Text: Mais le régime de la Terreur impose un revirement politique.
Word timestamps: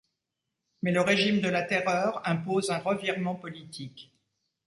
Mais 0.81 0.89
le 0.91 1.01
régime 1.01 1.41
de 1.41 1.47
la 1.47 1.61
Terreur 1.61 2.27
impose 2.27 2.71
un 2.71 2.79
revirement 2.79 3.35
politique. 3.35 4.11